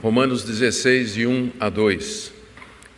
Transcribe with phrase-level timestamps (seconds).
[0.00, 2.32] Romanos 16, de 1 a 2.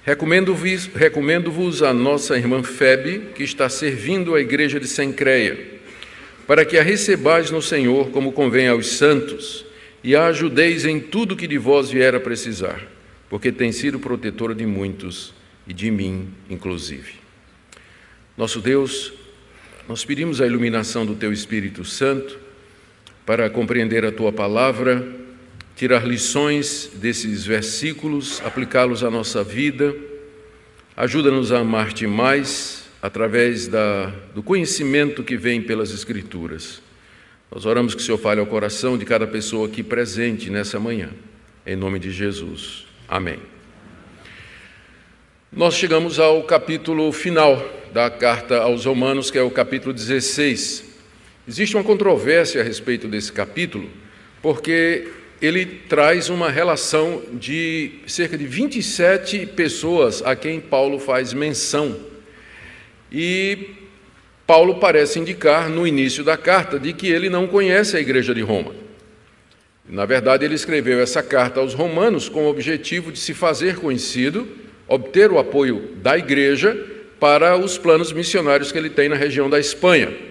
[0.05, 1.51] Recomendo-vos recomendo
[1.87, 5.81] a nossa irmã Febe, que está servindo a igreja de Sencreia,
[6.47, 9.65] para que a recebais no Senhor como convém aos santos,
[10.05, 12.87] e a ajudeis em tudo que de vós vier a precisar,
[13.31, 15.33] porque tem sido protetora de muitos
[15.67, 17.15] e de mim, inclusive.
[18.37, 19.11] Nosso Deus,
[19.89, 22.39] nós pedimos a iluminação do Teu Espírito Santo
[23.25, 25.20] para compreender a Tua palavra,
[25.81, 29.97] tirar lições desses versículos, aplicá-los à nossa vida.
[30.95, 36.83] Ajuda-nos a amar-te mais através da, do conhecimento que vem pelas Escrituras.
[37.51, 41.09] Nós oramos que o Senhor fale ao coração de cada pessoa aqui presente nessa manhã.
[41.67, 42.85] Em nome de Jesus.
[43.09, 43.39] Amém.
[45.51, 47.57] Nós chegamos ao capítulo final
[47.91, 50.85] da carta aos Romanos, que é o capítulo 16.
[51.49, 53.89] Existe uma controvérsia a respeito desse capítulo,
[54.43, 55.09] porque
[55.41, 61.97] ele traz uma relação de cerca de 27 pessoas a quem Paulo faz menção.
[63.11, 63.71] E
[64.47, 68.43] Paulo parece indicar no início da carta de que ele não conhece a igreja de
[68.43, 68.75] Roma.
[69.89, 74.47] Na verdade, ele escreveu essa carta aos romanos com o objetivo de se fazer conhecido,
[74.87, 76.77] obter o apoio da igreja
[77.19, 80.30] para os planos missionários que ele tem na região da Espanha.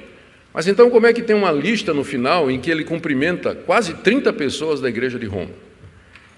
[0.53, 3.93] Mas então, como é que tem uma lista no final em que ele cumprimenta quase
[3.95, 5.51] 30 pessoas da igreja de Roma?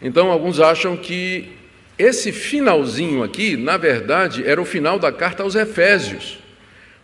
[0.01, 1.49] Então, alguns acham que
[1.97, 6.39] esse finalzinho aqui, na verdade, era o final da carta aos Efésios.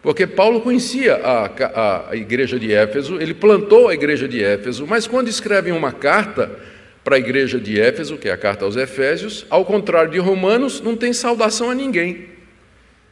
[0.02, 4.86] Porque Paulo conhecia a, a, a, igreja de Éfeso, ele plantou a igreja de Éfeso,
[4.88, 6.52] mas quando escrevem uma carta
[7.04, 10.82] para a igreja de Éfeso, que é a carta aos Efésios, ao contrário de Romanos,
[10.82, 12.37] não tem saudação a ninguém.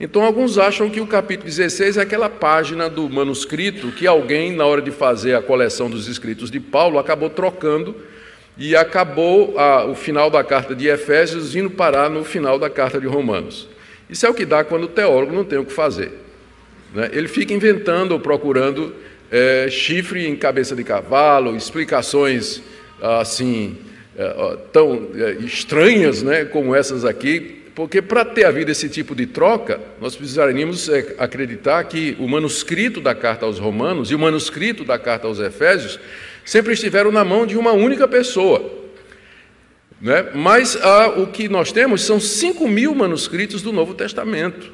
[0.05, 4.63] Então, alguns acham que o capítulo 16 é aquela página do manuscrito que alguém, na
[4.63, 7.95] hora de fazer a coleção dos escritos de Paulo, acabou trocando
[8.55, 13.01] e acabou a, o final da carta de Efésios indo parar no final da carta
[13.01, 13.67] de Romanos.
[14.07, 16.11] Isso é o que dá quando o teólogo não tem o que fazer.
[16.93, 17.09] Né?
[17.11, 18.93] Ele fica inventando ou procurando
[19.31, 22.61] é, chifre em cabeça de cavalo, explicações
[23.01, 23.75] assim
[24.15, 29.25] é, tão é, estranhas né, como essas aqui, porque para ter havido esse tipo de
[29.25, 34.85] troca, nós precisaríamos é, acreditar que o manuscrito da carta aos Romanos e o manuscrito
[34.85, 35.99] da carta aos Efésios
[36.45, 38.71] sempre estiveram na mão de uma única pessoa.
[39.99, 40.29] Né?
[40.33, 44.71] Mas ah, o que nós temos são 5 mil manuscritos do Novo Testamento.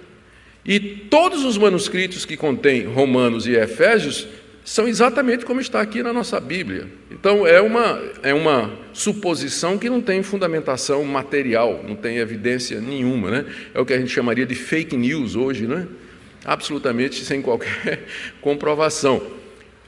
[0.63, 4.27] E todos os manuscritos que contêm Romanos e Efésios
[4.63, 6.87] são exatamente como está aqui na nossa Bíblia.
[7.09, 13.31] Então, é uma, é uma suposição que não tem fundamentação material, não tem evidência nenhuma.
[13.31, 13.45] Né?
[13.73, 15.87] É o que a gente chamaria de fake news hoje, né?
[16.45, 18.05] absolutamente sem qualquer
[18.41, 19.21] comprovação.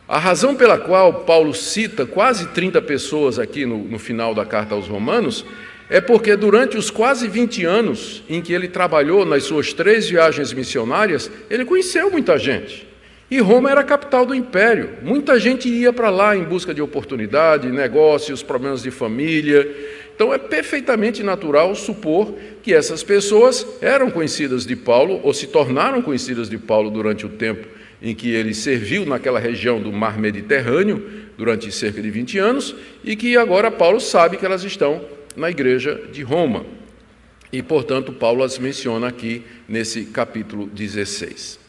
[0.08, 4.76] A razão pela qual Paulo cita quase 30 pessoas aqui no, no final da carta
[4.76, 5.46] aos Romanos
[5.90, 10.52] é porque durante os quase 20 anos em que ele trabalhou nas suas três viagens
[10.52, 12.93] missionárias, ele conheceu muita gente.
[13.34, 14.92] E Roma era a capital do império.
[15.02, 19.68] Muita gente ia para lá em busca de oportunidade, negócios, problemas de família.
[20.14, 26.00] Então é perfeitamente natural supor que essas pessoas eram conhecidas de Paulo ou se tornaram
[26.00, 27.68] conhecidas de Paulo durante o tempo
[28.00, 31.04] em que ele serviu naquela região do mar Mediterrâneo
[31.36, 35.04] durante cerca de 20 anos e que agora Paulo sabe que elas estão
[35.36, 36.68] na igreja de Roma.
[37.52, 41.63] E, portanto, Paulo as menciona aqui nesse capítulo 16.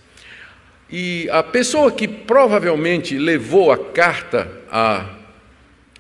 [0.91, 5.07] E a pessoa que provavelmente levou a carta a,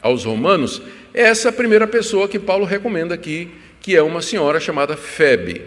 [0.02, 3.48] aos romanos é essa primeira pessoa que Paulo recomenda aqui,
[3.80, 5.62] que é uma senhora chamada Febe.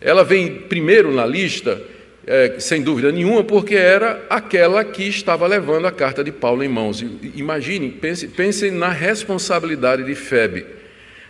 [0.00, 1.80] Ela vem primeiro na lista,
[2.26, 6.68] é, sem dúvida nenhuma, porque era aquela que estava levando a carta de Paulo em
[6.68, 7.04] mãos.
[7.34, 10.64] Imaginem, pensem, pensem na responsabilidade de Febe.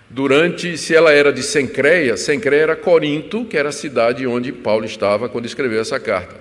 [0.09, 4.84] Durante, se ela era de Sencreia, Sencreia era Corinto, que era a cidade onde Paulo
[4.84, 6.37] estava quando escreveu essa carta.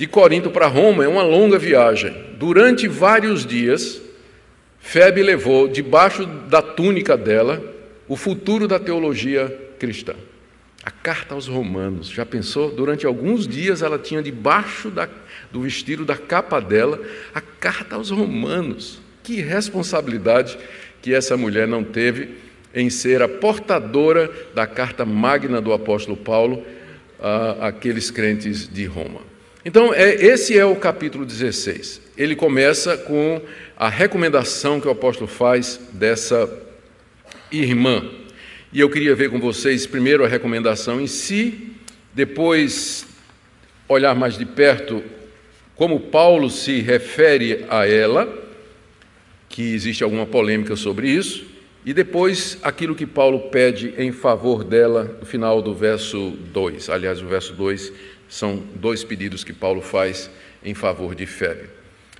[0.00, 2.16] De Corinto para Roma é uma longa viagem.
[2.38, 4.00] Durante vários dias,
[4.78, 7.62] Febe levou debaixo da túnica dela
[8.08, 10.14] o futuro da teologia cristã.
[10.82, 12.08] A carta aos Romanos.
[12.08, 12.70] Já pensou?
[12.70, 15.06] Durante alguns dias ela tinha debaixo da,
[15.52, 16.98] do vestido da capa dela
[17.34, 19.02] a carta aos Romanos.
[19.22, 20.58] Que responsabilidade
[21.02, 22.38] que essa mulher não teve
[22.74, 26.64] em ser a portadora da carta magna do apóstolo Paulo
[27.60, 29.28] àqueles crentes de Roma.
[29.64, 32.00] Então, é, esse é o capítulo 16.
[32.16, 33.42] Ele começa com
[33.76, 36.50] a recomendação que o apóstolo faz dessa
[37.52, 38.08] irmã.
[38.72, 41.72] E eu queria ver com vocês primeiro a recomendação em si,
[42.14, 43.06] depois
[43.86, 45.02] olhar mais de perto
[45.74, 48.32] como Paulo se refere a ela,
[49.48, 51.44] que existe alguma polêmica sobre isso,
[51.84, 56.90] e depois aquilo que Paulo pede em favor dela no final do verso 2.
[56.90, 57.92] Aliás, o verso 2
[58.30, 60.30] são dois pedidos que Paulo faz
[60.64, 61.64] em favor de Febe.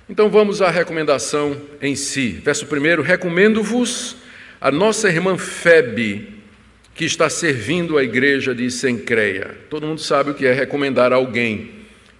[0.09, 2.31] Então vamos à recomendação em si.
[2.43, 4.17] Verso 1: Recomendo-vos
[4.59, 6.27] a nossa irmã Febe,
[6.93, 9.57] que está servindo a igreja de Sencreia.
[9.69, 11.71] Todo mundo sabe o que é recomendar alguém.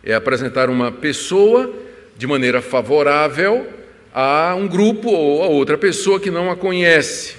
[0.02, 1.72] É apresentar uma pessoa
[2.18, 3.68] de maneira favorável
[4.14, 7.36] a um grupo ou a outra pessoa que não a conhece.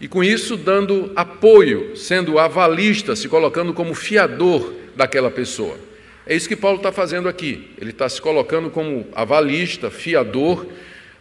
[0.00, 5.91] E com isso dando apoio, sendo avalista, se colocando como fiador daquela pessoa.
[6.26, 7.70] É isso que Paulo está fazendo aqui.
[7.80, 10.66] Ele está se colocando como avalista, fiador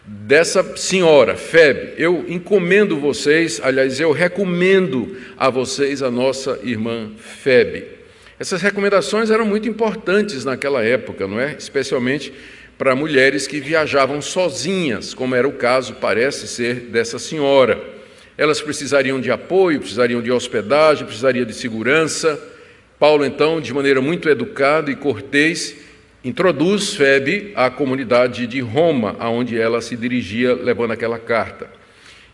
[0.06, 1.94] dessa senhora, Febe.
[1.98, 7.86] Eu encomendo vocês, aliás, eu recomendo a vocês a nossa irmã Febe.
[8.39, 11.56] Essas recomendações eram muito importantes naquela época, não é?
[11.57, 12.33] Especialmente
[12.77, 17.80] para mulheres que viajavam sozinhas, como era o caso, parece ser, dessa senhora.
[18.36, 22.42] Elas precisariam de apoio, precisariam de hospedagem, precisariam de segurança.
[23.01, 25.75] Paulo, então, de maneira muito educada e cortês,
[26.24, 31.68] introduz Febe à comunidade de Roma, aonde ela se dirigia levando aquela carta.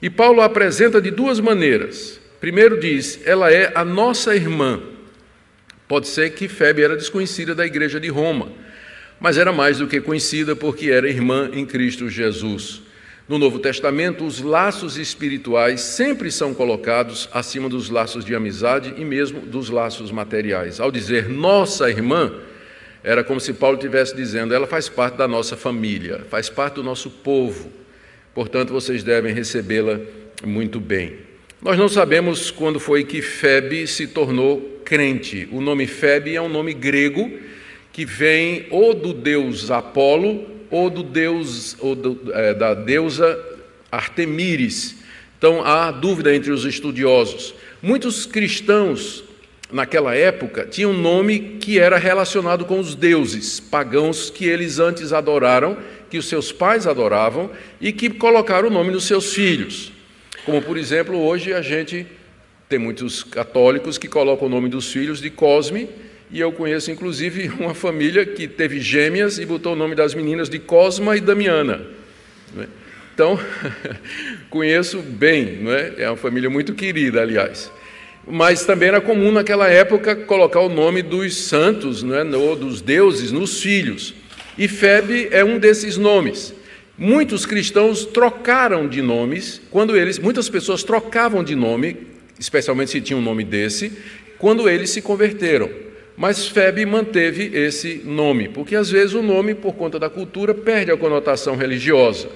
[0.01, 2.19] E Paulo a apresenta de duas maneiras.
[2.41, 4.81] Primeiro diz, ela é a nossa irmã.
[5.87, 8.51] Pode ser que Febe era desconhecida da igreja de Roma
[9.19, 12.81] mas era mais do que conhecida porque era irmã em Cristo Jesus.
[13.27, 19.03] No Novo Testamento, os laços espirituais sempre são colocados acima dos laços de amizade e
[19.03, 20.79] mesmo dos laços materiais.
[20.79, 22.33] Ao dizer nossa irmã,
[23.03, 26.83] era como se Paulo estivesse dizendo: ela faz parte da nossa família, faz parte do
[26.83, 27.69] nosso povo,
[28.33, 29.99] portanto vocês devem recebê-la
[30.45, 31.17] muito bem.
[31.61, 35.49] Nós não sabemos quando foi que Febe se tornou crente.
[35.51, 37.29] O nome Febe é um nome grego
[37.91, 43.37] que vem ou do deus Apolo ou do deus ou do, é, da deusa
[43.91, 44.95] Artemíris.
[45.37, 47.53] Então há dúvida entre os estudiosos.
[47.81, 49.23] Muitos cristãos
[49.71, 55.13] naquela época tinham um nome que era relacionado com os deuses pagãos que eles antes
[55.13, 55.77] adoraram,
[56.09, 59.91] que os seus pais adoravam e que colocaram o nome nos seus filhos.
[60.45, 62.07] Como por exemplo, hoje a gente
[62.69, 65.87] tem muitos católicos que colocam o nome dos filhos de Cosme
[66.29, 70.49] e eu conheço, inclusive, uma família que teve gêmeas e botou o nome das meninas
[70.49, 71.85] de Cosma e Damiana.
[72.57, 72.65] É?
[73.13, 73.39] Então,
[74.49, 75.93] conheço bem, não é?
[75.97, 77.71] é uma família muito querida, aliás.
[78.29, 82.23] Mas também era comum naquela época colocar o nome dos santos, não é?
[82.35, 84.13] ou dos deuses, nos filhos.
[84.57, 86.53] E Febe é um desses nomes.
[86.97, 91.95] Muitos cristãos trocaram de nomes, quando eles, muitas pessoas trocavam de nome,
[92.37, 93.93] especialmente se tinha um nome desse,
[94.37, 95.86] quando eles se converteram.
[96.17, 100.91] Mas Febe manteve esse nome, porque às vezes o nome, por conta da cultura, perde
[100.91, 102.27] a conotação religiosa.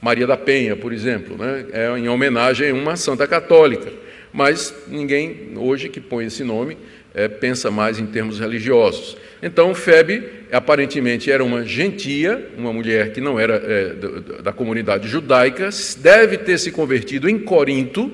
[0.00, 3.92] Maria da Penha, por exemplo, né, é em homenagem a uma santa católica,
[4.32, 6.78] mas ninguém hoje que põe esse nome
[7.12, 9.16] é, pensa mais em termos religiosos.
[9.42, 15.08] Então, Febe aparentemente era uma gentia, uma mulher que não era é, da, da comunidade
[15.08, 18.12] judaica, deve ter se convertido em Corinto,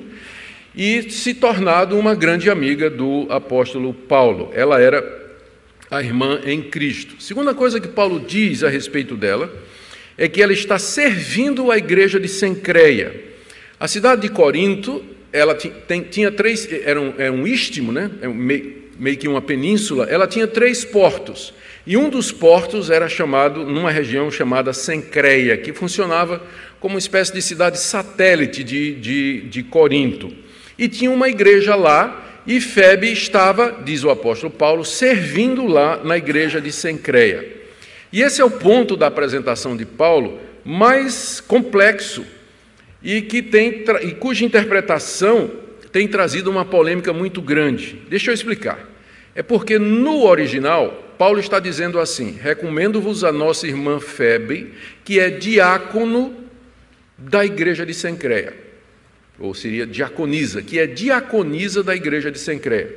[0.74, 4.50] e se tornado uma grande amiga do apóstolo Paulo.
[4.54, 5.22] Ela era
[5.90, 7.22] a irmã em Cristo.
[7.22, 9.52] Segunda coisa que Paulo diz a respeito dela
[10.16, 13.14] é que ela está servindo a igreja de Sencreia.
[13.78, 15.56] A cidade de Corinto, ela
[16.10, 18.10] tinha três, era um, era um istmo, né?
[18.22, 21.52] É meio, meio que uma península, ela tinha três portos.
[21.86, 26.40] E um dos portos era chamado, numa região chamada Sencreia, que funcionava
[26.78, 30.32] como uma espécie de cidade satélite de, de, de Corinto.
[30.82, 36.18] E tinha uma igreja lá, e Febe estava, diz o apóstolo Paulo, servindo lá na
[36.18, 37.46] igreja de Sencreia.
[38.12, 42.26] E esse é o ponto da apresentação de Paulo mais complexo
[43.00, 45.52] e que tem e cuja interpretação
[45.92, 48.02] tem trazido uma polêmica muito grande.
[48.08, 48.80] Deixa eu explicar.
[49.36, 54.74] É porque no original Paulo está dizendo assim: recomendo-vos a nossa irmã Febe,
[55.04, 56.34] que é diácono
[57.16, 58.71] da igreja de Sencreia
[59.38, 62.94] ou seria diaconisa, que é diaconisa da igreja de Sencréia.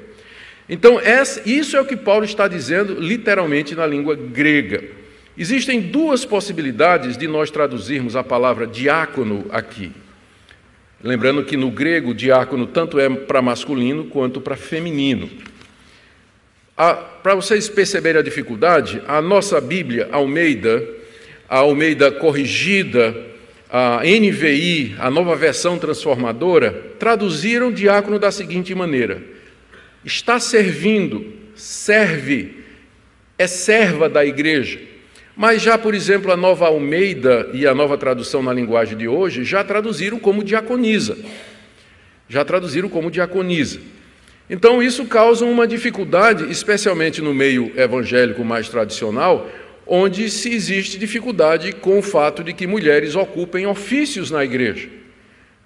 [0.68, 1.00] Então,
[1.46, 4.84] isso é o que Paulo está dizendo literalmente na língua grega.
[5.38, 9.92] Existem duas possibilidades de nós traduzirmos a palavra diácono aqui.
[11.04, 15.30] Lembrando que no grego, diácono tanto é para masculino quanto para feminino.
[16.76, 20.84] Para vocês perceberem a dificuldade, a nossa Bíblia Almeida,
[21.48, 23.16] a Almeida corrigida,
[23.70, 29.22] a NVI, a nova versão transformadora, traduziram diácono da seguinte maneira:
[30.04, 32.64] está servindo, serve,
[33.38, 34.80] é serva da igreja.
[35.36, 39.44] Mas já, por exemplo, a nova Almeida e a nova tradução na linguagem de hoje
[39.44, 41.18] já traduziram como diaconisa.
[42.30, 43.80] Já traduziram como diaconisa.
[44.50, 49.50] Então, isso causa uma dificuldade, especialmente no meio evangélico mais tradicional,
[49.88, 54.90] onde se existe dificuldade com o fato de que mulheres ocupem ofícios na igreja.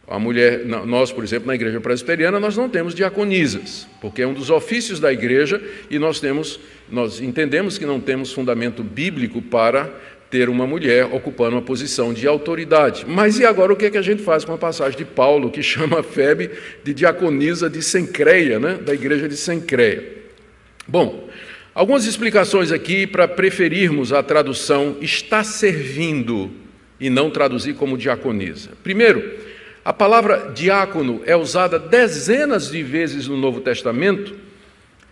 [0.07, 4.33] A mulher, nós, por exemplo, na igreja presbiteriana, nós não temos diaconisas, porque é um
[4.33, 6.59] dos ofícios da igreja e nós temos,
[6.89, 9.93] nós entendemos que não temos fundamento bíblico para
[10.31, 13.05] ter uma mulher ocupando uma posição de autoridade.
[13.07, 15.51] Mas e agora o que, é que a gente faz com a passagem de Paulo,
[15.51, 16.51] que chama a Febe
[16.83, 18.75] de diaconisa de Sencreia, né?
[18.75, 20.03] da igreja de Sencreia?
[20.87, 21.29] Bom,
[21.79, 26.51] algumas explicações aqui para preferirmos a tradução está servindo
[26.99, 28.71] e não traduzir como diaconisa.
[28.83, 29.23] Primeiro,
[29.85, 34.35] a palavra diácono é usada dezenas de vezes no Novo Testamento,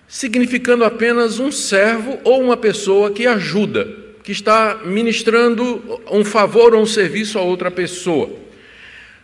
[0.10, 3.88] significando apenas um servo ou uma pessoa que ajuda,
[4.22, 8.30] que está ministrando um favor ou um serviço a outra pessoa.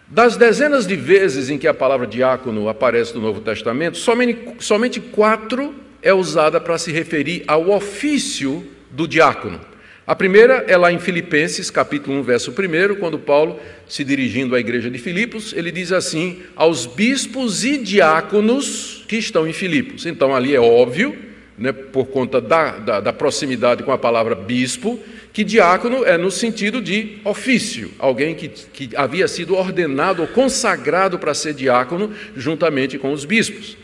[0.08, 5.02] Das dezenas de vezes em que a palavra diácono aparece no Novo Testamento, somente, somente
[5.02, 9.60] quatro é usada para se referir ao ofício do diácono.
[10.06, 13.58] A primeira é lá em Filipenses, capítulo 1, verso 1, quando Paulo,
[13.88, 19.48] se dirigindo à igreja de Filipos, ele diz assim: aos bispos e diáconos que estão
[19.48, 20.06] em Filipos.
[20.06, 21.18] Então, ali é óbvio,
[21.58, 25.00] né, por conta da, da, da proximidade com a palavra bispo,
[25.32, 31.18] que diácono é no sentido de ofício, alguém que, que havia sido ordenado ou consagrado
[31.18, 33.78] para ser diácono juntamente com os bispos.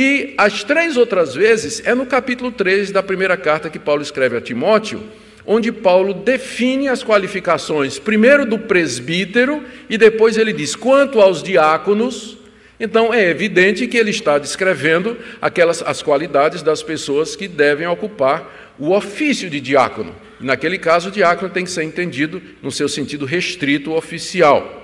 [0.00, 4.36] E as três outras vezes é no capítulo 3 da primeira carta que Paulo escreve
[4.36, 5.02] a Timóteo
[5.50, 12.36] onde Paulo define as qualificações, primeiro do presbítero, e depois ele diz: quanto aos diáconos.
[12.78, 18.74] Então é evidente que ele está descrevendo aquelas as qualidades das pessoas que devem ocupar
[18.78, 20.14] o ofício de diácono.
[20.38, 24.77] Naquele caso, o diácono tem que ser entendido no seu sentido restrito oficial.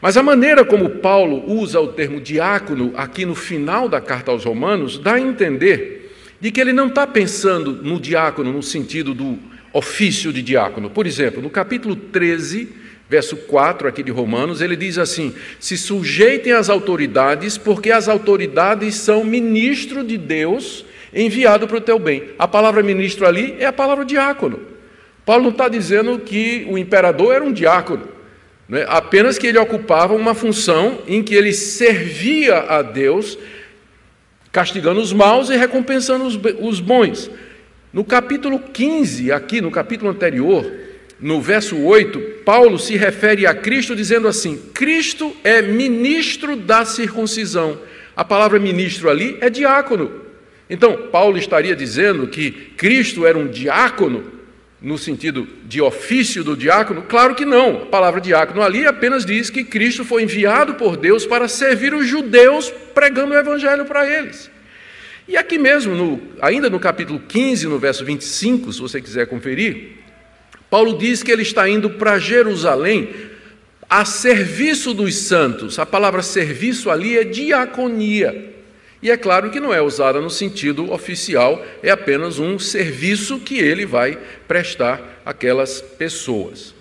[0.00, 4.44] Mas a maneira como Paulo usa o termo diácono aqui no final da carta aos
[4.44, 9.38] Romanos dá a entender de que ele não está pensando no diácono no sentido do
[9.72, 10.88] ofício de diácono.
[10.88, 12.68] Por exemplo, no capítulo 13,
[13.08, 18.94] verso 4 aqui de Romanos, ele diz assim: Se sujeitem às autoridades, porque as autoridades
[18.94, 22.24] são ministro de Deus enviado para o teu bem.
[22.38, 24.60] A palavra ministro ali é a palavra diácono.
[25.24, 28.08] Paulo não está dizendo que o imperador era um diácono,
[28.68, 28.84] né?
[28.88, 33.38] apenas que ele ocupava uma função em que ele servia a Deus,
[34.52, 37.30] castigando os maus e recompensando os, os bons.
[37.92, 40.70] No capítulo 15, aqui no capítulo anterior,
[41.18, 47.80] no verso 8, Paulo se refere a Cristo dizendo assim: Cristo é ministro da circuncisão.
[48.14, 50.28] A palavra ministro ali é diácono.
[50.70, 54.37] Então, Paulo estaria dizendo que Cristo era um diácono,
[54.80, 57.02] no sentido de ofício do diácono?
[57.02, 57.82] Claro que não.
[57.82, 62.06] A palavra diácono ali apenas diz que Cristo foi enviado por Deus para servir os
[62.06, 64.50] judeus pregando o evangelho para eles.
[65.26, 69.98] E aqui mesmo, no, ainda no capítulo 15, no verso 25, se você quiser conferir,
[70.70, 73.10] Paulo diz que ele está indo para Jerusalém
[73.88, 75.78] a serviço dos santos.
[75.78, 78.54] A palavra serviço ali é diaconia.
[79.02, 83.58] E é claro que não é usada no sentido oficial, é apenas um serviço que
[83.58, 86.74] ele vai prestar àquelas pessoas.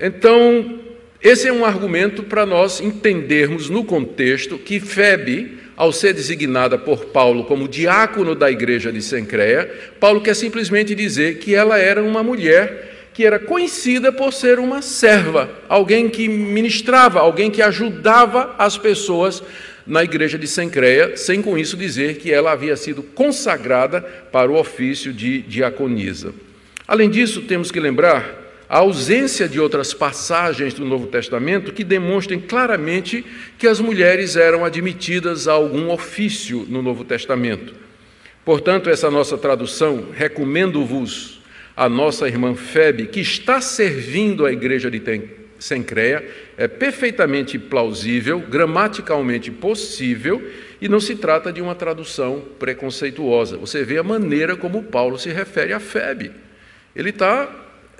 [0.00, 0.80] Então,
[1.22, 7.06] esse é um argumento para nós entendermos no contexto que Febe ao ser designada por
[7.06, 12.22] Paulo como diácono da igreja de Sencreia, Paulo quer simplesmente dizer que ela era uma
[12.22, 18.76] mulher que era conhecida por ser uma serva, alguém que ministrava, alguém que ajudava as
[18.76, 19.42] pessoas
[19.86, 24.58] na igreja de Sencreia, sem com isso dizer que ela havia sido consagrada para o
[24.58, 26.34] ofício de diaconisa.
[26.88, 32.40] Além disso, temos que lembrar a ausência de outras passagens do Novo Testamento que demonstrem
[32.40, 33.24] claramente
[33.58, 37.74] que as mulheres eram admitidas a algum ofício no Novo Testamento.
[38.44, 41.40] Portanto, essa nossa tradução, recomendo-vos
[41.76, 44.98] a nossa irmã Febe, que está servindo a igreja de
[45.58, 50.42] Sencreia, é perfeitamente plausível, gramaticalmente possível,
[50.80, 53.56] e não se trata de uma tradução preconceituosa.
[53.56, 56.32] Você vê a maneira como Paulo se refere a Febe.
[56.94, 57.48] Ele está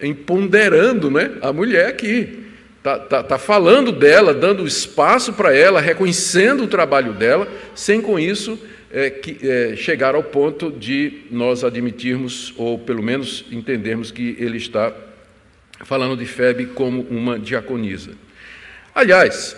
[0.02, 2.44] empoderando né, a mulher aqui.
[2.78, 8.18] Está tá, tá falando dela, dando espaço para ela, reconhecendo o trabalho dela, sem com
[8.18, 8.58] isso
[8.92, 14.56] é, que, é, chegar ao ponto de nós admitirmos, ou pelo menos entendermos que ele
[14.56, 14.92] está
[15.85, 18.12] falando de Febe como uma diaconisa.
[18.95, 19.56] Aliás,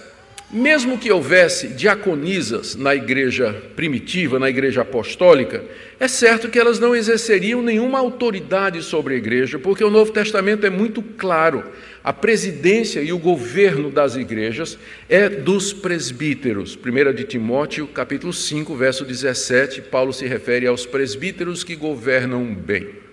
[0.51, 5.63] mesmo que houvesse diaconisas na igreja primitiva, na igreja apostólica,
[6.01, 10.65] é certo que elas não exerceriam nenhuma autoridade sobre a igreja, porque o Novo Testamento
[10.65, 11.65] é muito claro.
[12.03, 16.77] A presidência e o governo das igrejas é dos presbíteros.
[16.77, 23.08] 1 de Timóteo, capítulo 5, verso 17, Paulo se refere aos presbíteros que governam bem.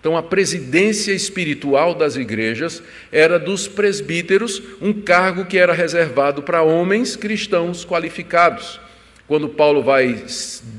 [0.00, 6.62] Então, a presidência espiritual das igrejas era dos presbíteros, um cargo que era reservado para
[6.62, 8.80] homens cristãos qualificados.
[9.28, 10.24] Quando Paulo vai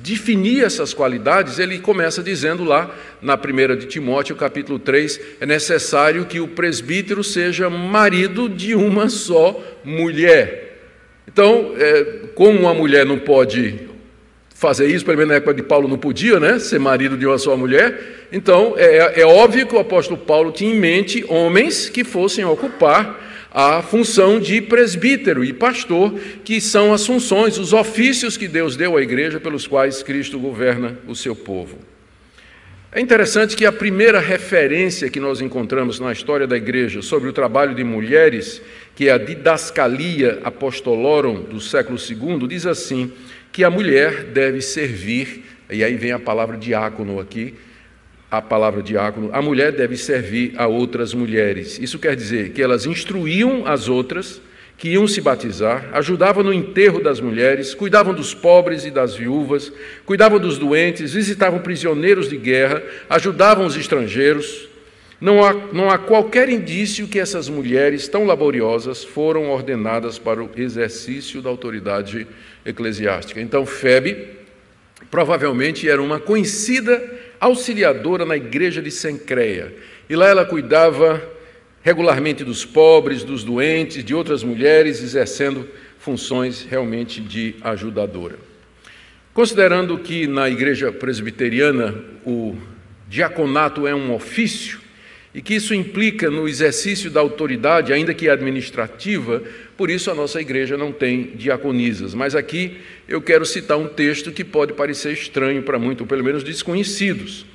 [0.04, 6.26] definir essas qualidades, ele começa dizendo lá, na primeira de Timóteo, capítulo 3, é necessário
[6.26, 10.80] que o presbítero seja marido de uma só mulher.
[11.28, 13.91] Então, é, como uma mulher não pode
[14.62, 16.60] fazer isso, pelo menos na época de Paulo não podia, né?
[16.60, 18.28] Ser marido de uma só mulher.
[18.32, 23.50] Então, é, é óbvio que o apóstolo Paulo tinha em mente homens que fossem ocupar
[23.52, 26.14] a função de presbítero e pastor,
[26.46, 30.96] que são as funções, os ofícios que Deus deu à igreja pelos quais Cristo governa
[31.08, 31.80] o seu povo.
[32.92, 37.34] É interessante que a primeira referência que nós encontramos na história da igreja sobre o
[37.34, 38.62] trabalho de mulheres,
[38.96, 43.12] que é a Didascalia Apostolorum do século II, diz assim:
[43.52, 47.54] que a mulher deve servir, e aí vem a palavra diácono aqui,
[48.30, 51.78] a palavra diácono, a mulher deve servir a outras mulheres.
[51.80, 54.42] Isso quer dizer que elas instruíam as outras
[54.78, 59.72] que iam se batizar, ajudavam no enterro das mulheres, cuidavam dos pobres e das viúvas,
[60.06, 64.71] cuidavam dos doentes, visitavam prisioneiros de guerra, ajudavam os estrangeiros.
[65.22, 70.50] Não há, não há qualquer indício que essas mulheres tão laboriosas foram ordenadas para o
[70.58, 72.26] exercício da autoridade
[72.66, 73.40] eclesiástica.
[73.40, 74.42] Então, Febe
[75.12, 77.00] provavelmente era uma conhecida
[77.40, 79.72] auxiliadora na igreja de Sencreia.
[80.10, 81.22] E lá ela cuidava
[81.84, 85.68] regularmente dos pobres, dos doentes, de outras mulheres, exercendo
[86.00, 88.38] funções realmente de ajudadora.
[89.36, 91.94] Considerando que na igreja presbiteriana
[92.26, 92.58] o
[93.08, 94.81] diaconato é um ofício,
[95.34, 99.42] e que isso implica no exercício da autoridade, ainda que administrativa,
[99.78, 102.14] por isso a nossa igreja não tem diaconisas.
[102.14, 106.24] Mas aqui eu quero citar um texto que pode parecer estranho para muitos, ou pelo
[106.24, 107.46] menos desconhecidos.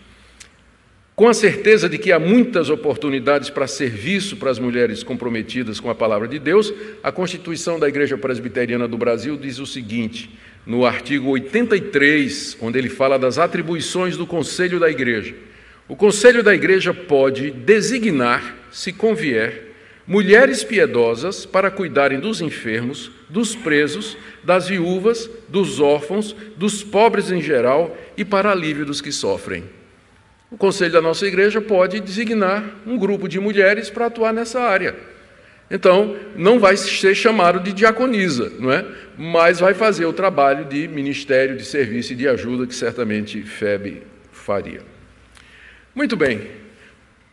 [1.15, 5.89] Com a certeza de que há muitas oportunidades para serviço para as mulheres comprometidas com
[5.89, 10.31] a palavra de Deus, a Constituição da Igreja Presbiteriana do Brasil diz o seguinte,
[10.67, 15.35] no artigo 83, onde ele fala das atribuições do Conselho da Igreja.
[15.89, 23.55] O Conselho da Igreja pode designar, se convier, mulheres piedosas para cuidarem dos enfermos, dos
[23.55, 29.63] presos, das viúvas, dos órfãos, dos pobres em geral e para alívio dos que sofrem.
[30.51, 34.97] O conselho da nossa igreja pode designar um grupo de mulheres para atuar nessa área.
[35.71, 38.85] Então, não vai ser chamado de diaconisa, não é?
[39.17, 44.03] Mas vai fazer o trabalho de ministério, de serviço e de ajuda que certamente Febe
[44.33, 44.96] faria.
[45.97, 46.43] Muito bem.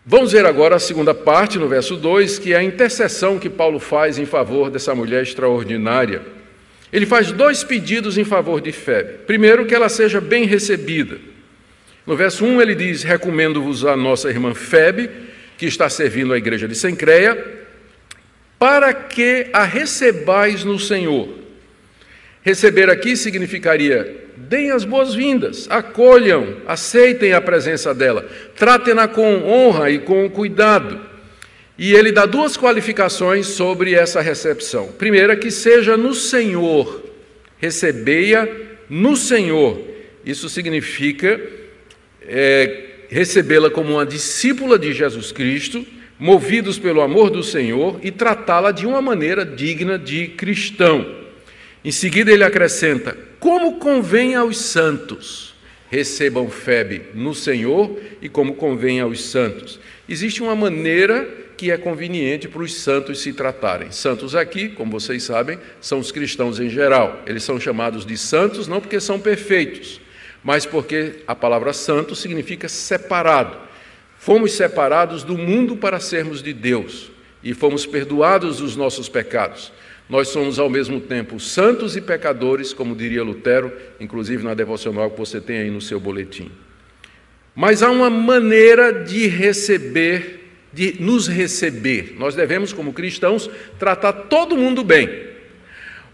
[0.06, 3.78] Vamos ver agora a segunda parte, no verso 2, que é a intercessão que Paulo
[3.78, 6.22] faz em favor dessa mulher extraordinária.
[6.90, 9.18] Ele faz dois pedidos em favor de Febe.
[9.28, 11.18] Primeiro, que ela seja bem recebida.
[12.08, 15.10] No verso 1 ele diz: Recomendo-vos a nossa irmã Febe,
[15.58, 17.38] que está servindo a igreja de Sencreia,
[18.58, 21.43] para que a recebais no Senhor.
[22.44, 30.00] Receber aqui significaria deem as boas-vindas, acolham, aceitem a presença dela, tratem-na com honra e
[30.00, 31.00] com cuidado.
[31.78, 34.92] E ele dá duas qualificações sobre essa recepção.
[34.92, 37.04] Primeira, que seja no Senhor,
[37.58, 38.48] recebei-a
[38.90, 39.82] no Senhor.
[40.26, 41.40] Isso significa
[42.22, 45.86] é, recebê-la como uma discípula de Jesus Cristo,
[46.20, 51.23] movidos pelo amor do Senhor, e tratá-la de uma maneira digna de cristão.
[51.84, 55.54] Em seguida, ele acrescenta: Como convém aos santos,
[55.90, 59.80] recebam Febe no Senhor e como convém aos santos.
[60.08, 63.92] Existe uma maneira que é conveniente para os santos se tratarem.
[63.92, 67.22] Santos aqui, como vocês sabem, são os cristãos em geral.
[67.28, 70.02] Eles são chamados de santos não porque são perfeitos,
[70.44, 73.58] mas porque a palavra santo significa separado.
[74.18, 77.12] Fomos separados do mundo para sermos de Deus
[77.44, 79.72] e fomos perdoados dos nossos pecados.
[80.10, 85.18] Nós somos ao mesmo tempo santos e pecadores, como diria Lutero, inclusive na devocional que
[85.18, 86.52] você tem aí no seu boletim.
[87.56, 92.16] Mas há uma maneira de receber, de nos receber.
[92.18, 95.32] Nós devemos, como cristãos, tratar todo mundo bem.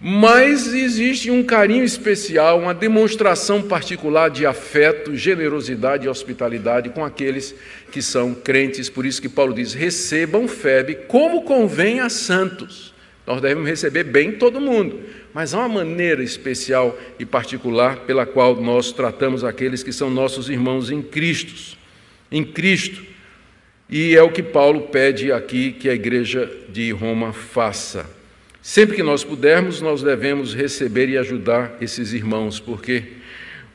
[0.02, 7.54] Mas existe um carinho especial, uma demonstração particular de afeto, generosidade e hospitalidade com aqueles
[7.92, 8.90] que são crentes.
[8.90, 12.94] Por isso que Paulo diz: recebam febe como convém a santos.
[13.30, 18.56] Nós devemos receber bem todo mundo, mas há uma maneira especial e particular pela qual
[18.60, 21.78] nós tratamos aqueles que são nossos irmãos em Cristo.
[22.32, 23.04] Em Cristo.
[23.88, 28.10] E é o que Paulo pede aqui que a igreja de Roma faça.
[28.64, 33.04] Sempre que nós pudermos, nós devemos receber e ajudar esses irmãos, porque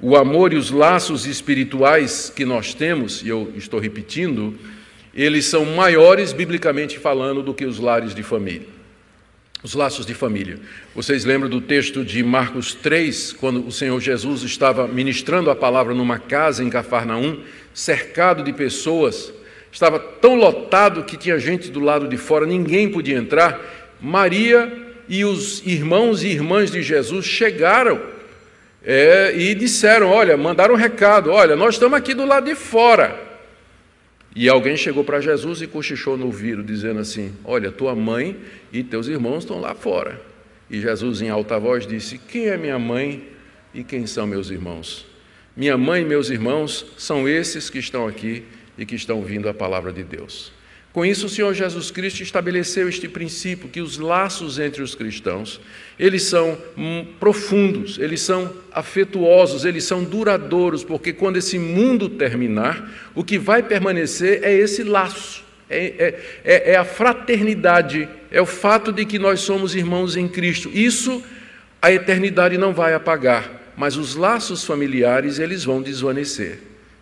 [0.00, 4.58] o amor e os laços espirituais que nós temos, e eu estou repetindo,
[5.14, 8.73] eles são maiores, biblicamente falando, do que os lares de família.
[9.64, 10.58] Os laços de família.
[10.94, 15.94] Vocês lembram do texto de Marcos 3, quando o Senhor Jesus estava ministrando a palavra
[15.94, 17.40] numa casa em Cafarnaum,
[17.72, 19.32] cercado de pessoas,
[19.72, 23.58] estava tão lotado que tinha gente do lado de fora, ninguém podia entrar.
[23.98, 24.70] Maria
[25.08, 28.02] e os irmãos e irmãs de Jesus chegaram
[28.84, 33.18] é, e disseram: Olha, mandaram um recado: Olha, nós estamos aqui do lado de fora.
[34.34, 38.36] E alguém chegou para Jesus e cochichou no ouvido, dizendo assim: Olha, tua mãe
[38.72, 40.20] e teus irmãos estão lá fora.
[40.68, 43.28] E Jesus, em alta voz, disse: Quem é minha mãe
[43.72, 45.06] e quem são meus irmãos?
[45.56, 48.44] Minha mãe e meus irmãos são esses que estão aqui
[48.76, 50.52] e que estão ouvindo a palavra de Deus.
[50.92, 55.60] Com isso, o Senhor Jesus Cristo estabeleceu este princípio que os laços entre os cristãos,
[55.98, 62.90] eles são hum, profundos, eles são afetuosos, eles são duradouros, porque quando esse mundo terminar,
[63.14, 68.46] o que vai permanecer é esse laço, é, é, é, é a fraternidade, é o
[68.46, 70.68] fato de que nós somos irmãos em Cristo.
[70.72, 71.22] Isso
[71.80, 76.58] a eternidade não vai apagar, mas os laços familiares, eles vão desvanecer,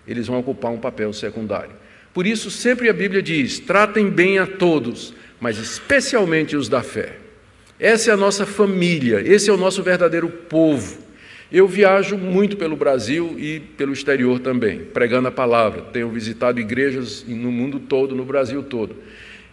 [0.07, 1.83] eles vão ocupar um papel secundário.
[2.13, 7.22] Por isso, sempre a Bíblia diz: tratem bem a todos, mas especialmente os da fé.
[7.83, 10.99] Essa é a nossa família, esse é o nosso verdadeiro povo.
[11.51, 15.83] Eu viajo muito pelo Brasil e pelo exterior também, pregando a palavra.
[15.93, 18.95] Tenho visitado igrejas no mundo todo, no Brasil todo.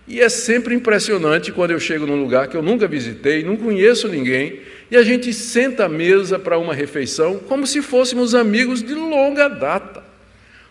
[0.08, 4.08] E é sempre impressionante quando eu chego num lugar que eu nunca visitei, não conheço
[4.08, 4.60] ninguém,
[4.92, 9.48] e a gente senta à mesa para uma refeição como se fôssemos amigos de longa
[9.48, 10.04] data.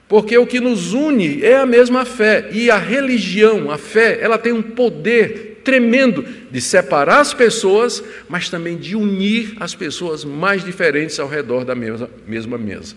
[0.06, 4.38] Porque o que nos une é a mesma fé, e a religião, a fé, ela
[4.38, 10.64] tem um poder tremendo de separar as pessoas, mas também de unir as pessoas mais
[10.64, 12.96] diferentes ao redor da mesma, mesma mesa.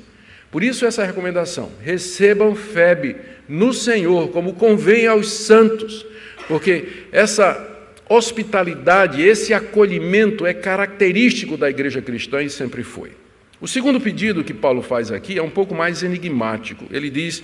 [0.50, 6.06] Por isso, essa recomendação: recebam febe no Senhor, como convém aos santos,
[6.48, 7.68] porque essa
[8.08, 13.12] hospitalidade, esse acolhimento é característico da igreja cristã e sempre foi.
[13.60, 16.86] O segundo pedido que Paulo faz aqui é um pouco mais enigmático.
[16.90, 17.44] Ele diz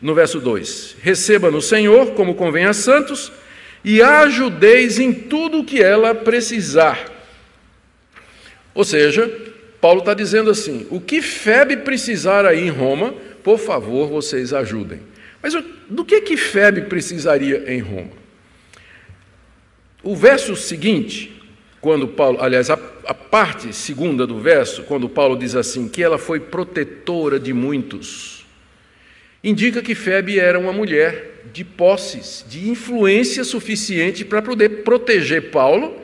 [0.00, 3.32] no verso 2: Receba no Senhor, como convém a santos,
[3.84, 7.10] e ajudeis em tudo o que ela precisar.
[8.74, 9.30] Ou seja,
[9.80, 15.00] Paulo está dizendo assim: o que Febe precisar aí em Roma, por favor, vocês ajudem.
[15.42, 15.54] Mas
[15.88, 18.10] do que que Febe precisaria em Roma?
[20.02, 21.38] O verso seguinte
[21.80, 26.18] quando Paulo, aliás, a, a, parte segunda do verso, quando Paulo diz assim, que ela
[26.18, 28.37] foi protetora de muitos,
[29.42, 35.96] indica que Febe era uma mulher de posses, de influência suficiente para poder proteger Paulo,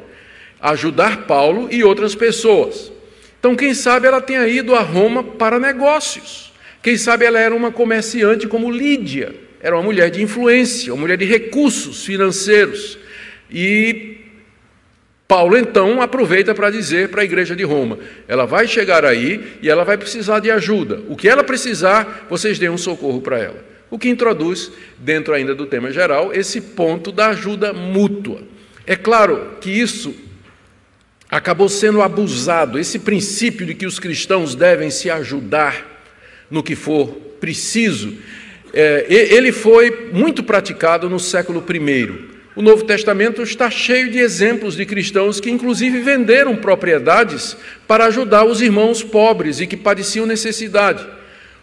[0.61, 2.93] ajudar Paulo e outras pessoas.
[3.39, 6.53] Então, quem sabe ela tenha ido a Roma para negócios.
[6.83, 11.17] Quem sabe ela era uma comerciante como Lídia, era uma mulher de influência, uma mulher
[11.17, 12.99] de recursos financeiros.
[13.51, 14.24] E
[15.27, 19.71] Paulo então aproveita para dizer para a igreja de Roma: ela vai chegar aí e
[19.71, 21.01] ela vai precisar de ajuda.
[21.09, 23.65] O que ela precisar, vocês deem um socorro para ela.
[23.91, 28.43] O que introduz, dentro ainda do tema geral, esse ponto da ajuda mútua.
[28.87, 30.15] É claro que isso
[31.31, 35.95] acabou sendo abusado, esse princípio de que os cristãos devem se ajudar
[36.51, 37.09] no que for
[37.41, 38.17] preciso,
[38.73, 42.34] é, ele foi muito praticado no século I.
[42.57, 48.45] O Novo Testamento está cheio de exemplos de cristãos que, inclusive, venderam propriedades para ajudar
[48.45, 51.05] os irmãos pobres e que padeciam necessidade.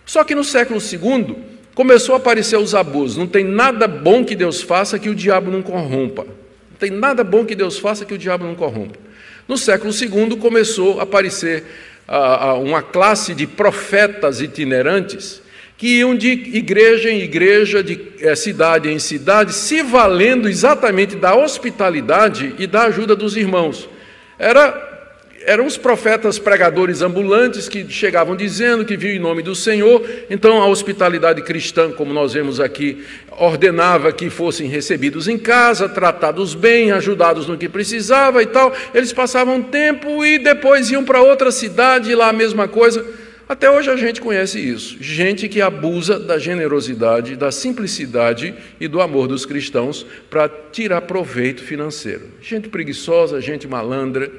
[0.06, 1.38] Só que no século II
[1.73, 3.15] começou a aparecer os abusos.
[3.15, 6.23] Não tem nada bom que Deus faça que o diabo não corrompa.
[6.25, 8.99] Não tem nada bom que Deus faça que o diabo não corrompa.
[9.47, 11.63] No século II começou a aparecer
[12.06, 15.40] ah, uma classe de profetas itinerantes
[15.82, 21.36] que iam de igreja em igreja, de é, cidade em cidade, se valendo exatamente da
[21.36, 23.89] hospitalidade e da ajuda dos irmãos.
[24.38, 25.10] Era,
[25.44, 30.62] eram os profetas pregadores ambulantes que chegavam dizendo que viu em nome do Senhor, então
[30.62, 36.91] a hospitalidade cristã, como nós vemos aqui, ordenava que fossem recebidos em casa, tratados bem,
[36.91, 38.72] ajudados no que precisava e tal.
[38.94, 43.04] Eles passavam tempo e depois iam para outra cidade, e lá a mesma coisa
[43.51, 44.95] Até hoje a gente conhece isso.
[45.01, 51.61] Gente que abusa da generosidade, da simplicidade e do amor dos cristãos para tirar proveito
[51.61, 52.29] financeiro.
[52.41, 54.31] Gente preguiçosa, gente malandra.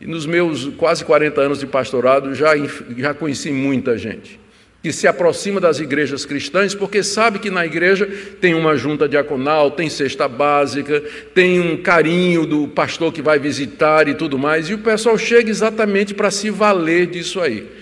[0.00, 2.50] E nos meus quase 40 anos de pastorado já,
[2.98, 4.40] já conheci muita gente
[4.82, 8.08] que se aproxima das igrejas cristãs porque sabe que na igreja
[8.40, 11.00] tem uma junta diaconal, tem cesta básica,
[11.34, 15.50] tem um carinho do pastor que vai visitar e tudo mais, e o pessoal chega
[15.50, 17.79] exatamente para se valer disso aí.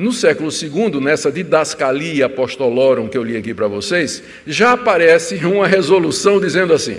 [0.00, 5.66] No século II, nessa didascalia apostolorum que eu li aqui para vocês, já aparece uma
[5.66, 6.98] resolução dizendo assim: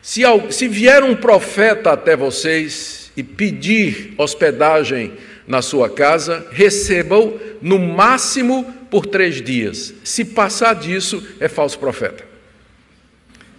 [0.00, 5.14] se, se vier um profeta até vocês e pedir hospedagem
[5.48, 9.92] na sua casa, recebam no máximo por três dias.
[10.04, 12.22] Se passar disso, é falso profeta.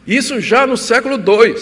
[0.08, 1.54] Isso já no século II.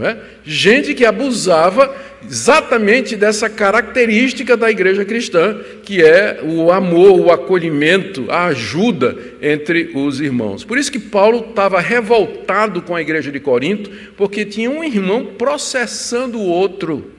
[0.00, 0.16] É?
[0.42, 8.24] Gente que abusava exatamente dessa característica da igreja cristã, que é o amor, o acolhimento,
[8.30, 10.64] a ajuda entre os irmãos.
[10.64, 15.26] Por isso que Paulo estava revoltado com a igreja de Corinto, porque tinha um irmão
[15.36, 17.10] processando o outro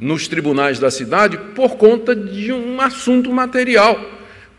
[0.00, 3.98] nos tribunais da cidade por conta de um assunto material,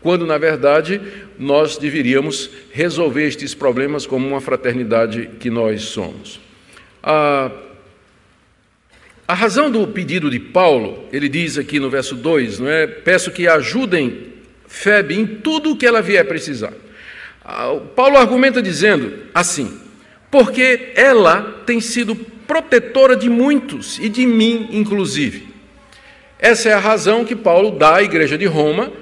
[0.02, 1.00] quando na verdade
[1.38, 6.47] nós deveríamos resolver estes problemas como uma fraternidade que nós somos.
[7.10, 7.50] A,
[9.26, 12.86] a razão do pedido de Paulo, ele diz aqui no verso 2, não é?
[12.86, 14.28] Peço que ajudem
[14.68, 16.74] Febe em tudo o que ela vier precisar.
[17.96, 19.80] Paulo argumenta dizendo assim:
[20.30, 25.48] porque ela tem sido protetora de muitos e de mim, inclusive.
[26.38, 28.92] Essa é a razão que Paulo dá à igreja de Roma,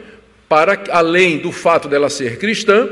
[0.48, 2.88] para além do fato dela ser cristã,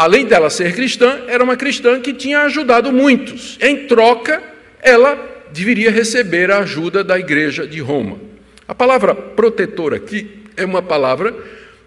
[0.00, 3.58] além dela ser cristã, era uma cristã que tinha ajudado muitos.
[3.60, 4.42] Em troca,
[4.80, 8.18] ela deveria receber a ajuda da igreja de Roma.
[8.66, 11.36] A palavra protetor aqui é uma palavra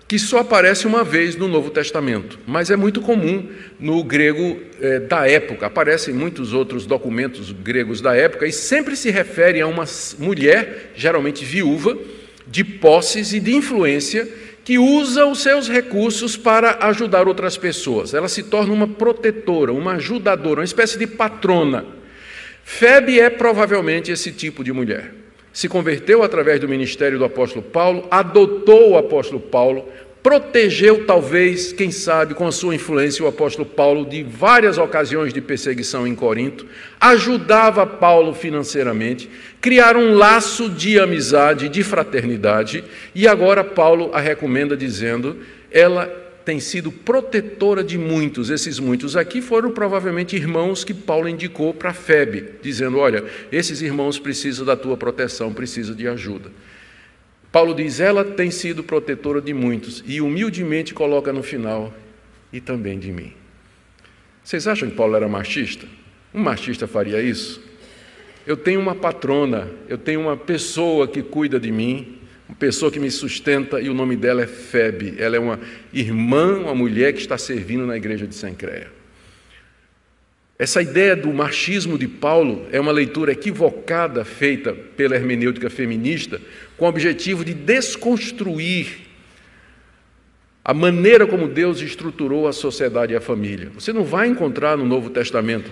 [0.08, 3.49] que só aparece uma vez no Novo Testamento, mas é muito comum
[3.80, 5.65] no grego é, da época.
[5.65, 9.86] Aparece em muitos outros documentos gregos da época e sempre se refere a uma
[10.19, 11.97] mulher, geralmente viúva,
[12.45, 14.30] de posses e de influência,
[14.63, 18.13] que usa os seus recursos para ajudar outras pessoas.
[18.13, 21.86] Ela se torna uma protetora, uma ajudadora, uma espécie de patrona.
[22.63, 25.23] Febe é provavelmente esse tipo de mulher
[25.54, 29.88] se converteu através do ministério do apóstolo Paulo, adotou o apóstolo Paulo,
[30.24, 35.42] protegeu, talvez, quem sabe, com a sua influência, o apóstolo Paulo de várias ocasiões de
[35.42, 36.66] perseguição em Corinto,
[37.00, 44.78] ajudava Paulo financeiramente, criaram um laço de amizade, de fraternidade, e agora Paulo a recomenda
[44.78, 45.38] dizendo:
[45.70, 46.06] ela
[46.46, 48.50] tem sido protetora de muitos.
[48.50, 54.18] Esses muitos aqui foram provavelmente irmãos que Paulo indicou para Febe, dizendo: Olha, esses irmãos
[54.20, 56.50] precisam da tua proteção, precisam de ajuda.
[57.54, 61.94] Paulo diz: Ela tem sido protetora de muitos, e humildemente coloca no final:
[62.52, 63.32] E também de mim.
[64.44, 65.86] Vocês acham que Paulo era machista?
[66.34, 67.62] Um machista faria isso?
[68.46, 72.18] Eu tenho uma patrona, eu tenho uma pessoa que cuida de mim,
[72.50, 75.13] uma pessoa que me sustenta e o nome dela é Febe.
[75.20, 75.60] Ela é uma
[75.94, 78.92] irmã, uma mulher que está servindo na igreja de Sancreia.
[80.63, 86.39] Essa ideia do machismo de Paulo é uma leitura equivocada feita pela hermenêutica feminista
[86.78, 89.02] com o objetivo de desconstruir
[90.63, 93.71] a maneira como Deus estruturou a sociedade e a família.
[93.78, 95.69] Você não vai encontrar no Novo Testamento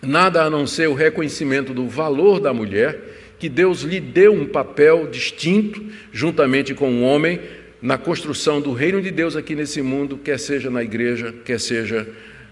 [0.00, 4.46] nada a não ser o reconhecimento do valor da mulher que Deus lhe deu um
[4.46, 7.40] papel distinto, juntamente com o homem,
[7.82, 12.08] na construção do reino de Deus aqui nesse mundo, quer seja na igreja, quer seja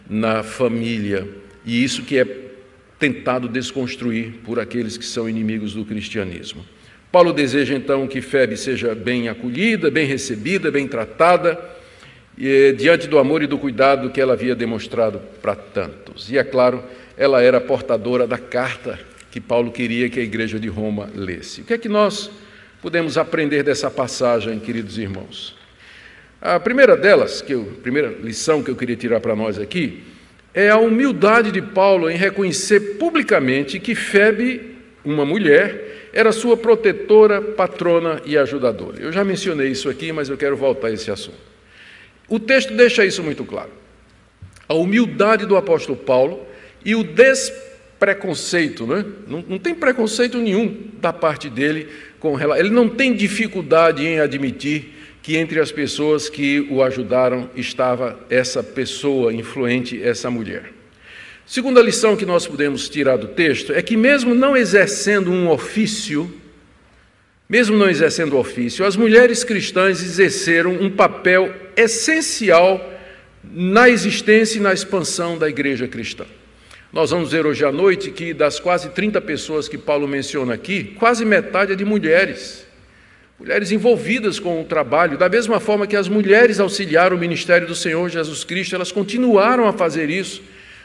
[0.07, 1.46] na família.
[1.67, 2.27] E isso que é
[2.99, 6.65] tentado desconstruir por aqueles que são inimigos do cristianismo.
[7.11, 11.59] Paulo deseja então que Febe seja bem acolhida, bem recebida, bem tratada,
[12.39, 16.31] e, diante do amor e do cuidado que ela havia demonstrado para tantos.
[16.31, 16.85] E é claro,
[17.17, 18.99] ela era portadora da carta
[19.31, 21.63] que Paulo queria que a igreja de Roma lesse.
[21.63, 22.31] O que é que nós
[22.81, 25.57] podemos aprender dessa passagem, queridos irmãos?
[26.41, 30.03] A primeira delas, que eu, a primeira lição que eu queria tirar para nós aqui,
[30.57, 37.42] é a humildade de Paulo em reconhecer publicamente que Febe, uma mulher, era sua protetora,
[37.42, 38.99] patrona e ajudadora.
[38.99, 41.37] Eu já mencionei isso aqui, mas eu quero voltar a esse assunto.
[42.27, 43.69] O texto deixa isso muito claro.
[44.66, 46.47] A humildade do apóstolo Paulo
[46.83, 47.53] e o des
[47.99, 49.05] preconceito, né?
[49.27, 51.88] não, não tem preconceito nenhum da parte dele
[52.19, 54.96] com ele não tem dificuldade em admitir
[55.27, 60.73] que entre as pessoas que o ajudaram estava essa pessoa influente, essa mulher.
[61.45, 66.33] Segunda lição que nós podemos tirar do texto é que mesmo não exercendo um ofício,
[67.49, 72.81] mesmo não exercendo ofício, as mulheres cristãs exerceram um papel essencial
[73.43, 76.25] na existência e na expansão da igreja cristã.
[76.93, 80.95] Nós vamos ver hoje à noite que das quase 30 pessoas que Paulo menciona aqui,
[80.97, 82.66] quase metade é de mulheres.
[83.38, 87.75] Mulheres envolvidas com o trabalho, da mesma forma que as mulheres auxiliaram o ministério do
[87.75, 90.42] Senhor Jesus Cristo, elas continuaram a fazer isso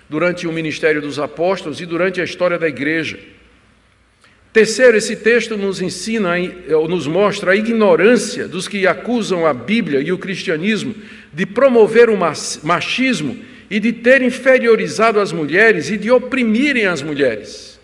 [0.10, 3.18] durante o ministério dos apóstolos e durante a história da igreja.
[4.52, 6.34] Terceiro, esse texto nos ensina,
[6.76, 10.94] ou nos mostra a ignorância dos que acusam a Bíblia e o cristianismo
[11.32, 17.80] de promover o machismo e de ter inferiorizado as mulheres e de oprimirem as mulheres.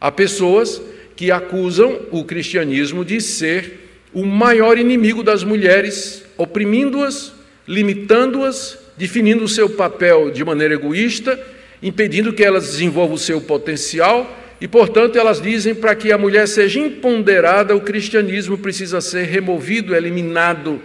[0.00, 0.80] Há pessoas
[1.16, 3.81] que acusam o cristianismo de ser
[4.12, 7.32] o maior inimigo das mulheres, oprimindo-as,
[7.66, 11.38] limitando-as, definindo o seu papel de maneira egoísta,
[11.82, 16.46] impedindo que elas desenvolvam o seu potencial e, portanto, elas dizem para que a mulher
[16.46, 20.80] seja empoderada, o cristianismo precisa ser removido, eliminado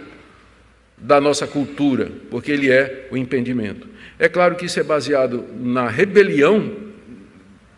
[0.96, 3.86] da nossa cultura, porque ele é o impedimento.
[4.18, 6.72] É claro que isso é baseado na rebelião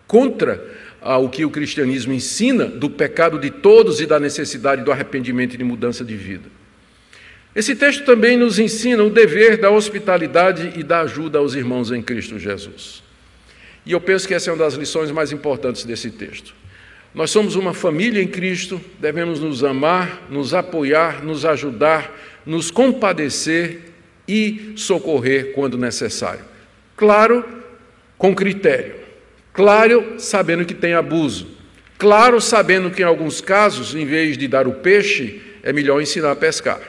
[0.07, 0.65] contra
[1.03, 5.59] o que o cristianismo ensina do pecado de todos e da necessidade do arrependimento e
[5.59, 6.49] de mudança de vida.
[7.55, 12.01] Esse texto também nos ensina o dever da hospitalidade e da ajuda aos irmãos em
[12.01, 13.03] Cristo Jesus.
[13.85, 16.55] E eu penso que essa é uma das lições mais importantes desse texto.
[17.13, 23.81] Nós somos uma família em Cristo, devemos nos amar, nos apoiar, nos ajudar, nos compadecer
[24.29, 26.45] e socorrer quando necessário.
[26.97, 27.45] Claro,
[28.17, 29.00] com critério.
[29.61, 31.47] Claro, sabendo que tem abuso.
[31.99, 36.31] Claro, sabendo que em alguns casos, em vez de dar o peixe, é melhor ensinar
[36.31, 36.81] a pescar.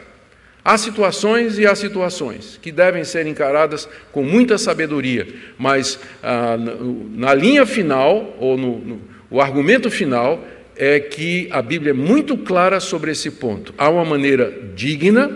[0.64, 6.56] Há situações e há situações que devem ser encaradas com muita sabedoria, mas ah,
[7.14, 10.42] na linha final, ou no, no o argumento final,
[10.74, 13.74] é que a Bíblia é muito clara sobre esse ponto.
[13.78, 15.30] Há uma maneira digna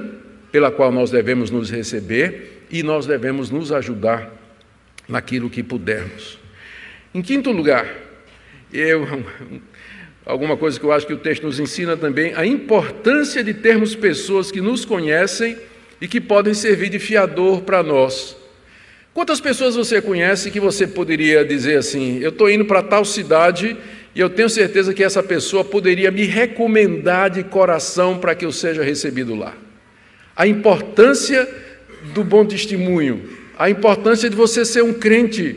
[0.53, 4.31] pela qual nós devemos nos receber e nós devemos nos ajudar
[5.09, 6.44] naquilo que pudermos.
[7.15, 7.87] Em quinto lugar,
[8.73, 9.07] eu,
[10.25, 13.95] alguma coisa que eu acho que o texto nos ensina também, a importância de termos
[13.95, 15.57] pessoas que nos conhecem
[16.01, 18.35] e que podem servir de fiador para nós.
[19.13, 23.77] Quantas pessoas você conhece que você poderia dizer assim: eu estou indo para tal cidade
[24.13, 28.51] e eu tenho certeza que essa pessoa poderia me recomendar de coração para que eu
[28.51, 29.55] seja recebido lá?
[30.35, 31.47] a importância
[32.13, 35.55] do bom testemunho, a importância de você ser um crente,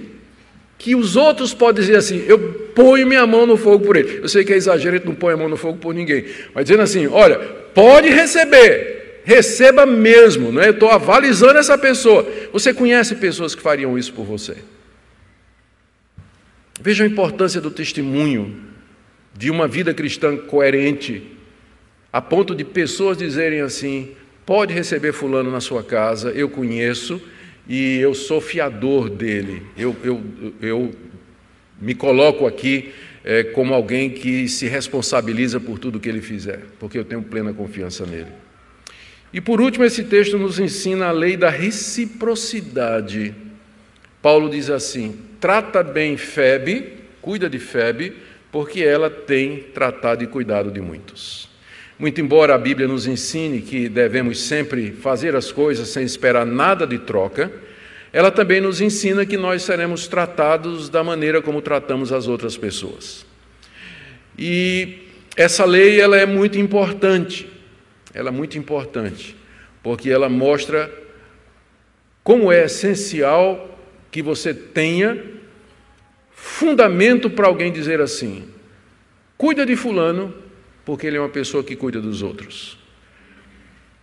[0.79, 2.39] que os outros podem dizer assim: eu
[2.75, 4.21] ponho minha mão no fogo por ele.
[4.23, 6.65] Eu sei que é exagero, gente não põe a mão no fogo por ninguém, mas
[6.65, 7.37] dizendo assim: olha,
[7.75, 10.69] pode receber, receba mesmo, não é?
[10.69, 12.25] eu estou avalizando essa pessoa.
[12.53, 14.57] Você conhece pessoas que fariam isso por você?
[16.81, 18.57] Veja a importância do testemunho
[19.37, 21.23] de uma vida cristã coerente,
[22.13, 24.13] a ponto de pessoas dizerem assim:
[24.47, 27.21] Pode receber Fulano na sua casa, eu conheço
[27.69, 29.63] e eu sou fiador dele.
[29.77, 30.23] Eu, eu,
[30.61, 30.95] eu
[31.81, 32.93] me coloco aqui
[33.25, 37.53] é, como alguém que se responsabiliza por tudo que ele fizer, porque eu tenho plena
[37.53, 38.33] confiança nele.
[39.33, 43.35] E por último, esse texto nos ensina a lei da reciprocidade.
[44.23, 48.15] Paulo diz assim: trata bem Febe, cuida de Febe,
[48.51, 51.48] porque ela tem tratado e cuidado de muitos.
[51.99, 56.87] Muito embora a Bíblia nos ensine que devemos sempre fazer as coisas sem esperar nada
[56.87, 57.51] de troca,
[58.13, 63.27] ela também nos ensina que nós seremos tratados da maneira como tratamos as outras pessoas.
[64.39, 67.49] E essa lei ela é muito importante.
[68.15, 69.37] Ela é muito importante,
[69.83, 70.89] porque ela mostra
[72.23, 73.77] como é essencial
[74.09, 75.21] que você tenha
[76.31, 78.49] fundamento para alguém dizer assim:
[79.37, 80.48] cuida de fulano
[80.89, 82.79] porque ele é uma pessoa que cuida dos outros.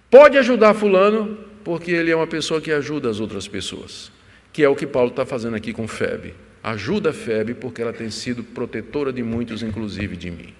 [0.07, 4.11] Pode ajudar Fulano, porque ele é uma pessoa que ajuda as outras pessoas,
[4.53, 6.35] que é o que Paulo está fazendo aqui com Febe.
[6.61, 10.53] Ajuda Febe, porque ela tem sido protetora de muitos, inclusive de mim.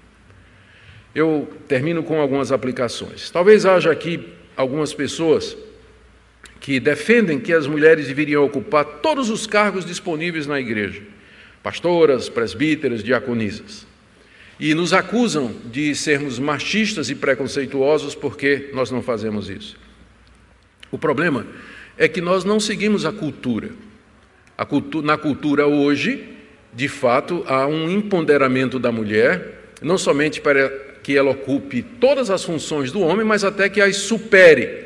[1.13, 3.29] Eu termino com algumas aplicações.
[3.29, 5.55] Talvez haja aqui algumas pessoas
[6.59, 11.03] que defendem que as mulheres deveriam ocupar todos os cargos disponíveis na igreja:
[11.61, 13.85] pastoras, presbíteras, diaconisas
[14.59, 19.77] e nos acusam de sermos machistas e preconceituosos porque nós não fazemos isso.
[20.91, 21.45] O problema
[21.97, 23.71] é que nós não seguimos a cultura.
[24.57, 26.29] A cultu na cultura hoje,
[26.73, 30.69] de fato, há um empoderamento da mulher, não somente para
[31.03, 34.85] que ela ocupe todas as funções do homem, mas até que as supere.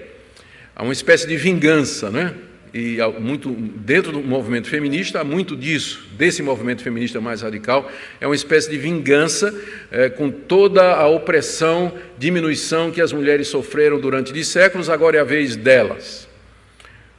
[0.76, 2.34] Há uma espécie de vingança, né?
[2.74, 7.90] E muito dentro do movimento feminista há muito disso, desse movimento feminista mais radical,
[8.22, 9.54] é uma espécie de vingança
[9.92, 15.20] é, com toda a opressão, diminuição que as mulheres sofreram durante de séculos, agora é
[15.20, 16.28] a vez delas.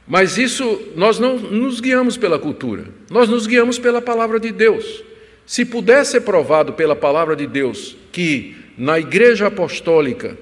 [0.07, 5.03] Mas isso nós não nos guiamos pela cultura, nós nos guiamos pela palavra de Deus.
[5.45, 10.37] Se pudesse ser provado pela palavra de Deus que na igreja apostólica,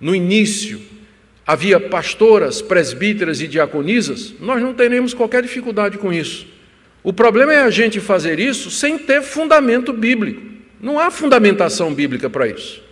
[0.00, 0.80] no início,
[1.46, 6.46] havia pastoras, presbíteras e diaconisas, nós não teremos qualquer dificuldade com isso.
[7.02, 10.42] O problema é a gente fazer isso sem ter fundamento bíblico.
[10.80, 12.82] Não há fundamentação bíblica para isso.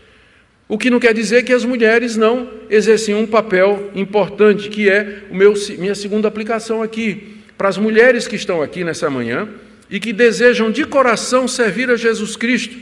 [0.69, 5.25] O que não quer dizer que as mulheres não exerciam um papel importante, que é
[5.31, 7.37] o meu, minha segunda aplicação aqui.
[7.57, 9.49] Para as mulheres que estão aqui nessa manhã
[9.91, 12.77] e que desejam de coração servir a Jesus Cristo,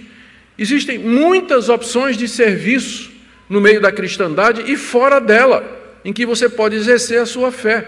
[0.58, 3.10] existem muitas opções de serviço
[3.50, 7.84] no meio da cristandade e fora dela, em que você pode exercer a sua fé.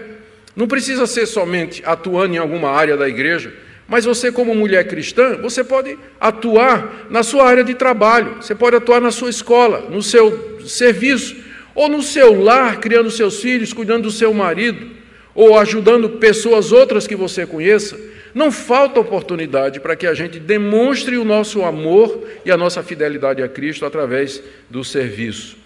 [0.53, 3.53] Não precisa ser somente atuando em alguma área da igreja,
[3.87, 8.75] mas você, como mulher cristã, você pode atuar na sua área de trabalho, você pode
[8.75, 11.35] atuar na sua escola, no seu serviço,
[11.73, 14.91] ou no seu lar, criando seus filhos, cuidando do seu marido,
[15.33, 17.97] ou ajudando pessoas outras que você conheça.
[18.33, 23.43] Não falta oportunidade para que a gente demonstre o nosso amor e a nossa fidelidade
[23.43, 25.57] a Cristo através do serviço.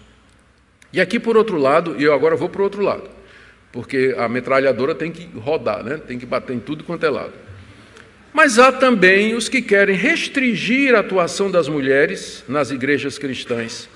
[0.92, 3.08] E aqui, por outro lado, e eu agora vou para o outro lado,
[3.72, 5.98] porque a metralhadora tem que rodar, né?
[6.06, 7.32] tem que bater em tudo quanto é lado.
[8.32, 13.88] Mas há também os que querem restringir a atuação das mulheres nas igrejas cristãs.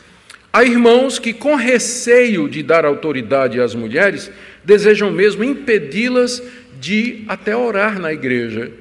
[0.53, 4.31] Há irmãos que, com receio de dar autoridade às mulheres,
[4.62, 6.43] desejam mesmo impedi-las
[6.83, 8.72] de até orar na igreja.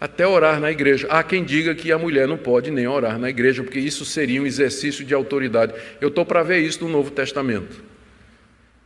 [0.00, 1.06] Até orar na igreja.
[1.08, 4.42] Há quem diga que a mulher não pode nem orar na igreja, porque isso seria
[4.42, 5.72] um exercício de autoridade.
[6.00, 7.80] Eu estou para ver isso no Novo Testamento.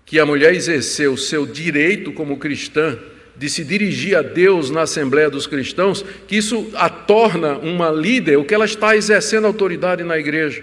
[0.04, 2.98] Que a mulher exerceu o seu direito como cristã
[3.34, 8.36] de se dirigir a Deus na Assembleia dos Cristãos, que isso a torna uma líder,
[8.36, 10.62] o que ela está exercendo autoridade na igreja.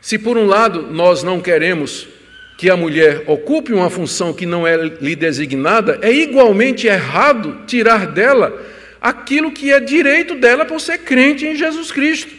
[0.00, 2.08] Se por um lado nós não queremos
[2.56, 8.06] que a mulher ocupe uma função que não é lhe designada, é igualmente errado tirar
[8.06, 8.64] dela
[9.00, 12.32] aquilo que é direito dela por ser crente em Jesus Cristo.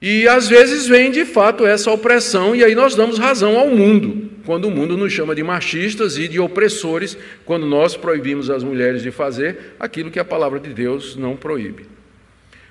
[0.00, 4.30] E às vezes vem de fato essa opressão, e aí nós damos razão ao mundo,
[4.44, 9.02] quando o mundo nos chama de machistas e de opressores, quando nós proibimos as mulheres
[9.02, 11.86] de fazer aquilo que a palavra de Deus não proíbe.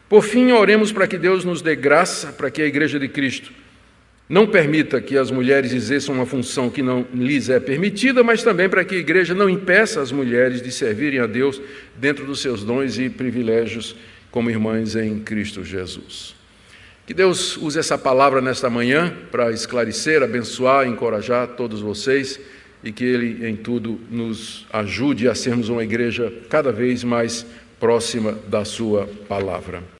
[0.09, 3.53] Por fim, oremos para que Deus nos dê graça para que a Igreja de Cristo
[4.31, 8.69] não permita que as mulheres exerçam uma função que não lhes é permitida, mas também
[8.69, 11.61] para que a igreja não impeça as mulheres de servirem a Deus
[11.97, 13.93] dentro dos seus dons e privilégios
[14.31, 16.33] como irmãs em Cristo Jesus.
[17.05, 22.39] Que Deus use essa palavra nesta manhã para esclarecer, abençoar, encorajar todos vocês
[22.81, 27.45] e que Ele em tudo nos ajude a sermos uma igreja cada vez mais
[27.81, 29.83] próxima da Sua palavra.